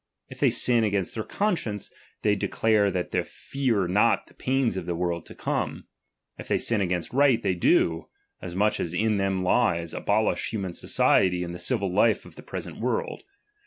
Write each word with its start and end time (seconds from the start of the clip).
If 0.29 0.39
they 0.39 0.49
sin 0.49 0.83
against 0.83 1.13
their 1.13 1.23
conscience, 1.23 1.93
they 2.23 2.33
declare 2.35 2.89
that 2.89 3.11
they 3.11 3.21
fear 3.21 3.87
not 3.87 4.25
the 4.25 4.33
pains 4.33 4.75
of 4.75 4.87
the 4.87 4.95
world 4.95 5.27
to 5.27 5.35
come; 5.35 5.85
if 6.39 6.47
they 6.47 6.57
sin 6.57 6.81
against 6.81 7.13
right, 7.13 7.39
they 7.39 7.53
do, 7.53 8.09
as 8.41 8.55
much 8.55 8.79
as 8.79 8.95
in 8.95 9.17
them 9.17 9.43
lies, 9.43 9.93
abolish 9.93 10.49
hu 10.49 10.57
man 10.57 10.73
society 10.73 11.43
and 11.43 11.53
the 11.53 11.59
civil 11.59 11.93
life 11.93 12.25
of 12.25 12.35
the 12.35 12.41
present 12.41 12.79
world. 12.79 13.21